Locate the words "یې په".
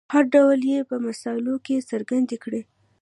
0.71-0.95